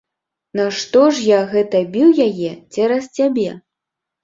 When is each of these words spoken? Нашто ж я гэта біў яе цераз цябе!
Нашто 0.59 1.03
ж 1.17 1.27
я 1.33 1.41
гэта 1.51 1.83
біў 1.97 2.09
яе 2.27 2.51
цераз 2.73 3.03
цябе! 3.21 3.49